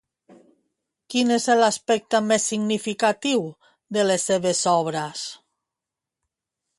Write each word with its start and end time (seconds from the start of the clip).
Quin 1.13 1.33
és 1.35 1.43
l'aspecte 1.59 2.21
més 2.29 2.47
significatiu 2.53 3.45
de 3.99 4.07
les 4.09 4.25
seves 4.31 4.63
obres? 4.75 5.27